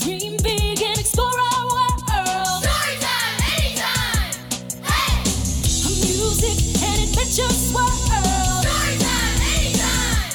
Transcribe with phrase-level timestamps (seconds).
[0.00, 2.00] Dream big and explore our world.
[2.64, 4.32] Storytime anytime!
[4.82, 5.12] Hey!
[5.84, 8.64] A music and adventure world.
[8.64, 10.32] Storytime anytime!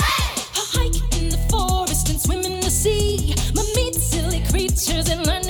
[0.00, 0.24] Hey!
[0.56, 3.34] A hike in the forest and swim in the sea.
[3.76, 5.41] Meet silly creatures and learn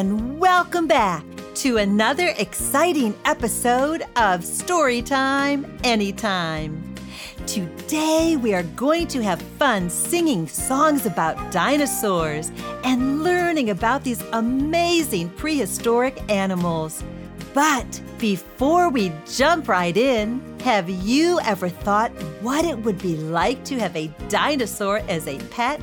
[0.00, 1.22] and welcome back
[1.52, 6.94] to another exciting episode of Storytime Anytime.
[7.46, 12.50] Today, we are going to have fun singing songs about dinosaurs
[12.82, 17.04] and learning about these amazing prehistoric animals.
[17.52, 22.10] But before we jump right in, have you ever thought
[22.40, 25.82] what it would be like to have a dinosaur as a pet?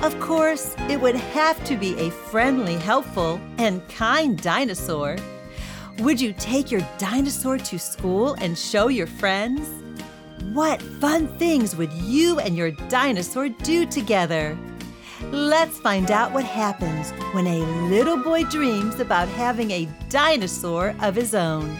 [0.00, 5.16] Of course, it would have to be a friendly, helpful, and kind dinosaur.
[5.98, 9.68] Would you take your dinosaur to school and show your friends?
[10.52, 14.56] What fun things would you and your dinosaur do together?
[15.32, 21.16] Let's find out what happens when a little boy dreams about having a dinosaur of
[21.16, 21.76] his own.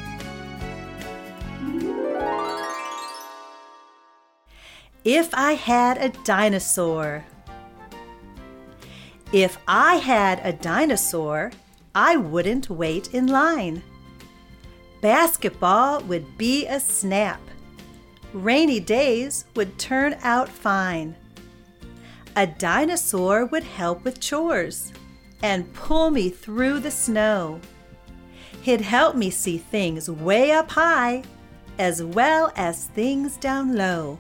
[5.05, 7.25] If I had a dinosaur.
[9.33, 11.53] If I had a dinosaur,
[11.95, 13.83] I wouldn't wait in line.
[15.03, 17.41] Basketball would be a snap.
[18.33, 21.15] Rainy days would turn out fine.
[22.37, 24.93] A dinosaur would help with chores
[25.43, 27.61] and pull me through the snow.
[28.63, 31.23] He'd help me see things way up high
[31.79, 34.19] as well as things down low.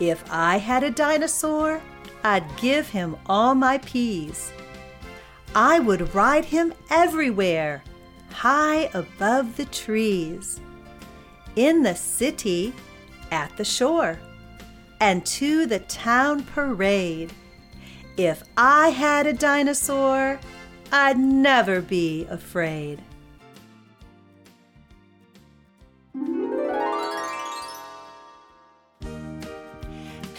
[0.00, 1.82] If I had a dinosaur,
[2.24, 4.52] I'd give him all my peas.
[5.54, 7.82] I would ride him everywhere,
[8.30, 10.60] high above the trees,
[11.56, 12.72] in the city,
[13.30, 14.18] at the shore,
[15.00, 17.32] and to the town parade.
[18.16, 20.38] If I had a dinosaur,
[20.90, 23.02] I'd never be afraid.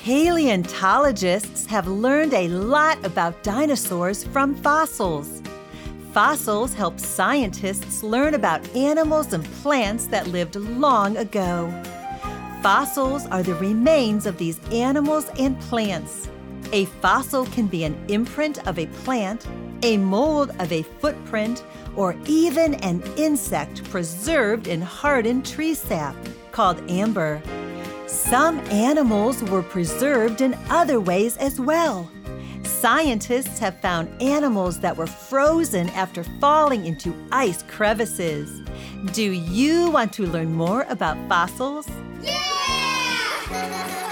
[0.03, 5.41] Paleontologists have learned a lot about dinosaurs from fossils.
[6.11, 11.71] Fossils help scientists learn about animals and plants that lived long ago.
[12.61, 16.27] Fossils are the remains of these animals and plants.
[16.73, 19.47] A fossil can be an imprint of a plant,
[19.83, 21.63] a mold of a footprint,
[21.95, 26.17] or even an insect preserved in hardened tree sap
[26.51, 27.41] called amber.
[28.07, 32.09] Some animals were preserved in other ways as well.
[32.63, 38.61] Scientists have found animals that were frozen after falling into ice crevices.
[39.13, 41.87] Do you want to learn more about fossils?
[43.49, 43.99] Going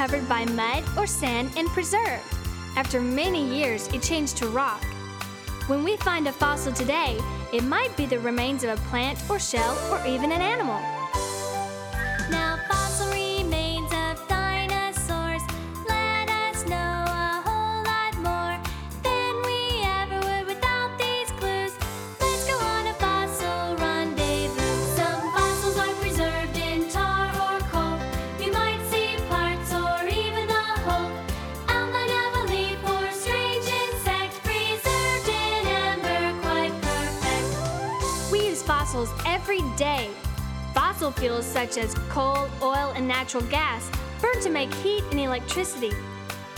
[0.00, 2.24] covered by mud or sand and preserved.
[2.74, 4.82] After many years, it changed to rock.
[5.66, 7.18] When we find a fossil today,
[7.52, 10.99] it might be the remains of a plant or shell or even an animal.
[38.90, 40.10] Fossils every day.
[40.74, 43.88] Fossil fuels such as coal, oil, and natural gas
[44.20, 45.92] burn to make heat and electricity.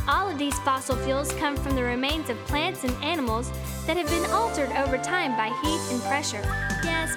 [0.08, 3.50] All of these fossil fuels come from the remains of plants and animals
[3.86, 6.42] that have been altered over time by heat and pressure.
[6.82, 7.14] Yes,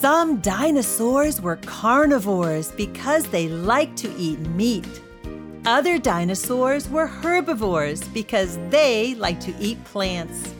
[0.00, 4.88] Some dinosaurs were carnivores because they liked to eat meat.
[5.66, 10.54] Other dinosaurs were herbivores because they liked to eat plants.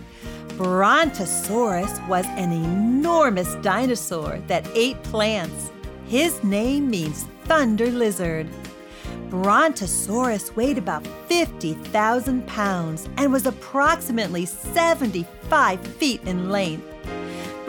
[0.58, 5.70] Brontosaurus was an enormous dinosaur that ate plants.
[6.06, 8.46] His name means thunder lizard.
[9.30, 16.89] Brontosaurus weighed about 50,000 pounds and was approximately 75 feet in length.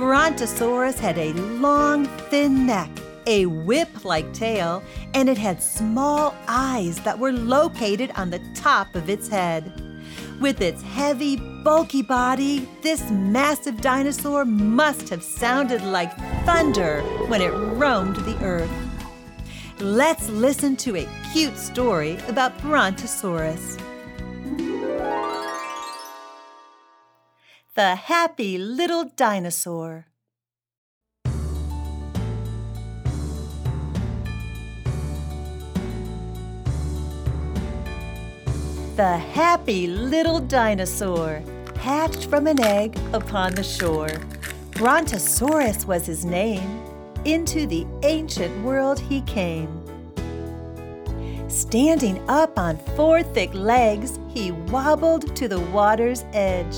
[0.01, 2.89] Brontosaurus had a long, thin neck,
[3.27, 4.81] a whip like tail,
[5.13, 9.71] and it had small eyes that were located on the top of its head.
[10.41, 16.17] With its heavy, bulky body, this massive dinosaur must have sounded like
[16.47, 18.71] thunder when it roamed the earth.
[19.79, 23.77] Let's listen to a cute story about Brontosaurus.
[27.73, 30.07] The Happy Little Dinosaur.
[38.97, 41.41] The happy little dinosaur
[41.77, 44.09] hatched from an egg upon the shore.
[44.71, 46.83] Brontosaurus was his name.
[47.23, 49.69] Into the ancient world he came.
[51.47, 56.75] Standing up on four thick legs, he wobbled to the water's edge.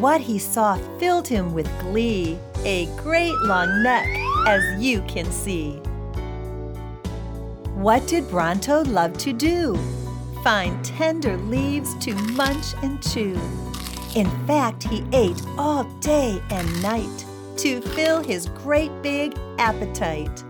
[0.00, 4.06] What he saw filled him with glee, a great long neck,
[4.46, 5.72] as you can see.
[7.74, 9.76] What did Bronto love to do?
[10.44, 13.40] Find tender leaves to munch and chew.
[14.14, 17.24] In fact, he ate all day and night
[17.56, 20.44] to fill his great big appetite.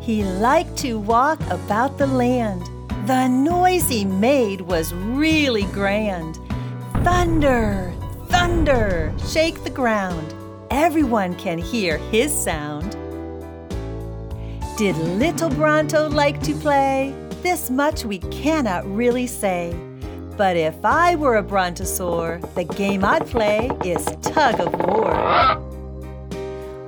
[0.00, 2.62] He liked to walk about the land.
[3.08, 6.38] The noise he made was really grand.
[7.04, 7.92] Thunder,
[8.28, 10.34] thunder, shake the ground.
[10.70, 12.92] Everyone can hear his sound.
[14.78, 17.12] Did little Bronto like to play?
[17.42, 19.76] This much we cannot really say.
[20.36, 25.56] But if I were a brontosaur, the game I'd play is tug of war.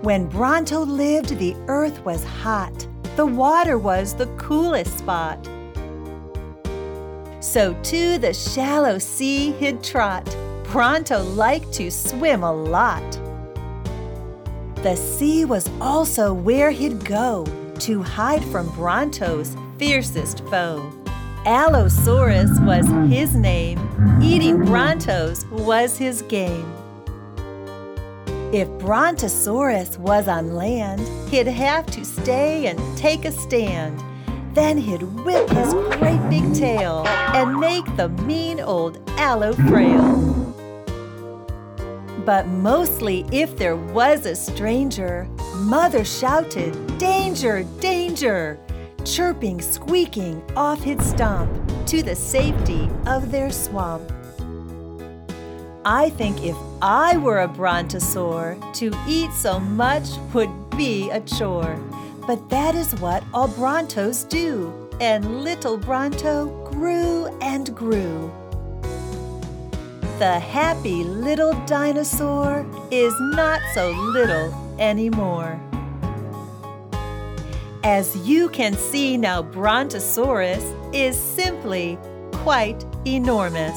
[0.03, 2.87] When Bronto lived, the earth was hot.
[3.17, 5.45] The water was the coolest spot.
[7.45, 10.25] So to the shallow sea he'd trot.
[10.73, 13.21] Bronto liked to swim a lot.
[14.77, 17.45] The sea was also where he'd go
[17.81, 20.91] to hide from Bronto's fiercest foe.
[21.45, 23.79] Allosaurus was his name.
[24.23, 26.73] Eating Brontos was his game.
[28.55, 34.03] If Brontosaurus was on land, he'd have to stay and take a stand.
[34.55, 40.15] Then he'd whip his great big tail and make the mean old Allo frail.
[42.25, 48.59] But mostly, if there was a stranger, Mother shouted, Danger, danger!
[49.05, 51.51] Chirping, squeaking off he'd stomp
[51.87, 54.11] to the safety of their swamp.
[55.85, 61.79] I think if I were a brontosaur, to eat so much would be a chore.
[62.27, 68.33] But that is what all brontos do, and little Bronto grew and grew.
[70.19, 75.61] The happy little dinosaur is not so little anymore.
[77.83, 80.65] As you can see now, Brontosaurus
[80.95, 81.99] is simply
[82.33, 83.77] quite enormous.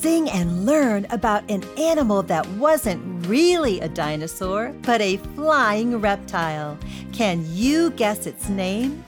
[0.00, 6.78] Sing and learn about an animal that wasn't really a dinosaur, but a flying reptile.
[7.12, 9.04] Can you guess its name?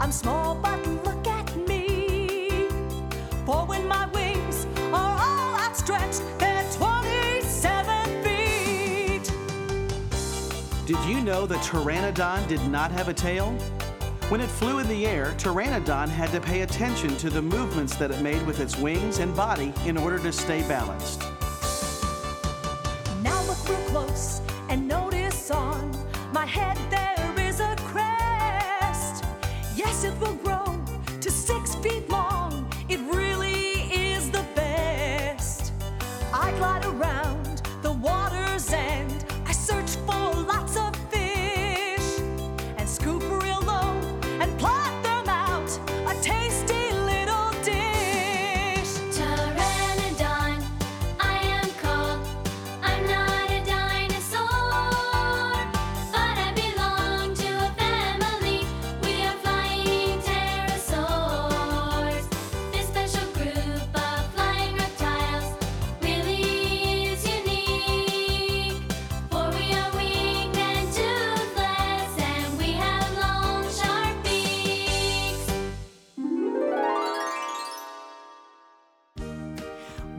[0.00, 2.68] I'm small, but look at me.
[3.44, 9.30] For when my wings are all outstretched, they're 27 feet.
[10.86, 13.52] Did you know that Pteranodon did not have a tail?
[14.30, 18.10] When it flew in the air, Pteranodon had to pay attention to the movements that
[18.10, 21.29] it made with its wings and body in order to stay balanced.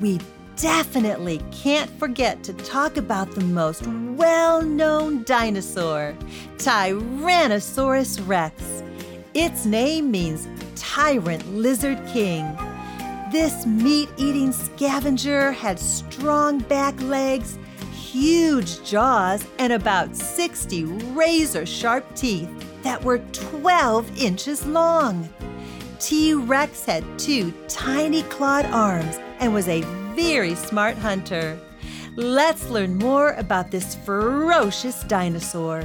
[0.02, 0.20] We
[0.56, 6.16] definitely can't forget to talk about the most well known dinosaur,
[6.58, 8.82] Tyrannosaurus rex.
[9.36, 12.52] Its name means Tyrant Lizard King.
[13.32, 17.60] This meat eating scavenger had strong back legs,
[17.94, 22.50] huge jaws, and about 60 razor sharp teeth
[22.82, 25.30] that were 12 inches long.
[26.00, 29.82] T Rex had two tiny clawed arms and was a
[30.16, 31.60] very smart hunter.
[32.16, 35.84] Let's learn more about this ferocious dinosaur.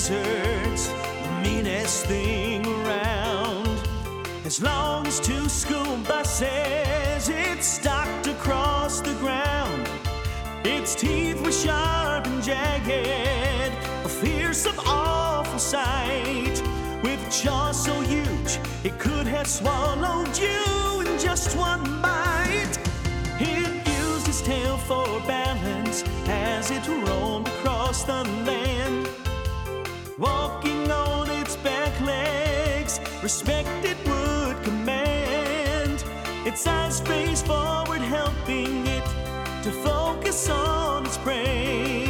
[0.00, 3.68] Lizards, the meanest thing around.
[4.46, 9.86] As long as two school buses it stalked across the ground,
[10.64, 16.62] its teeth were sharp and jagged, a fearsome, awful sight.
[17.02, 22.78] With jaws so huge it could have swallowed you in just one bite.
[23.38, 28.99] It used its tail for balance as it roamed across the land.
[30.20, 36.04] Walking on its back legs, respect it would command.
[36.44, 39.04] Its eyes face forward, helping it
[39.62, 42.04] to focus on its prey.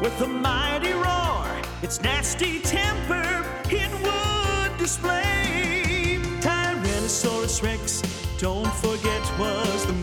[0.00, 1.44] With a mighty roar,
[1.82, 6.20] its nasty temper it would display.
[6.40, 8.02] Tyrannosaurus Rex,
[8.38, 9.97] don't forget, was the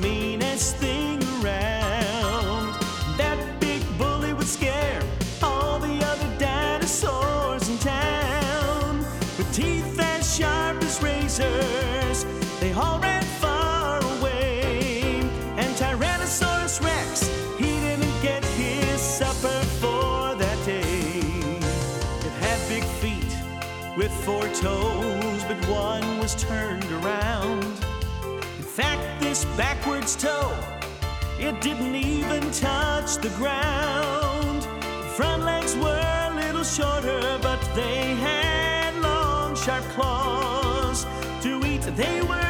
[24.26, 27.64] four toes, but one was turned around.
[28.58, 30.52] In fact, this backwards toe,
[31.40, 34.64] it didn't even touch the ground.
[35.16, 41.06] Front legs were a little shorter, but they had long, sharp claws.
[41.44, 42.45] To eat, they were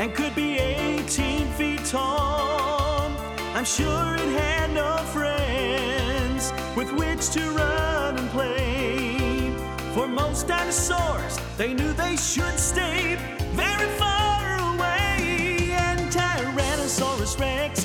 [0.00, 3.12] and could be 18 feet tall.
[3.54, 9.52] I'm sure it had no friends with which to run and play.
[9.92, 13.16] For most dinosaurs, they knew they should stay
[13.52, 15.68] very far away.
[15.72, 17.84] And Tyrannosaurus Rex,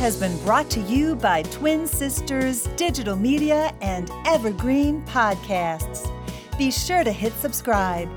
[0.00, 6.10] has been brought to you by Twin Sisters Digital Media and Evergreen Podcasts.
[6.56, 8.08] Be sure to hit subscribe.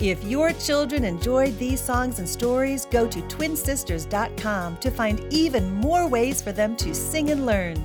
[0.00, 6.08] If your children enjoyed these songs and stories, go to twinsisters.com to find even more
[6.08, 7.76] ways for them to sing and learn.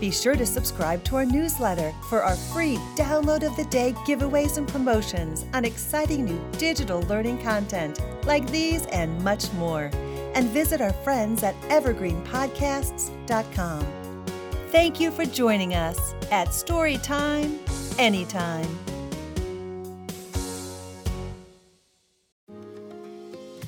[0.00, 4.58] Be sure to subscribe to our newsletter for our free download of the day giveaways
[4.58, 9.92] and promotions on exciting new digital learning content like these and much more.
[10.34, 13.86] And visit our friends at evergreenpodcasts.com.
[14.68, 17.58] Thank you for joining us at Storytime
[17.98, 18.78] Anytime.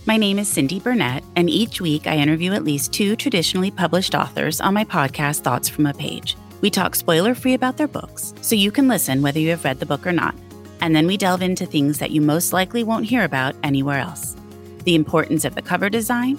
[0.05, 4.15] My name is Cindy Burnett, and each week I interview at least two traditionally published
[4.15, 6.37] authors on my podcast, Thoughts from a Page.
[6.61, 9.81] We talk spoiler free about their books, so you can listen whether you have read
[9.81, 10.35] the book or not.
[10.81, 14.37] And then we delve into things that you most likely won't hear about anywhere else
[14.85, 16.39] the importance of the cover design,